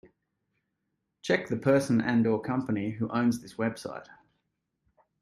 [1.21, 4.07] Check the person and/or company who owns this website.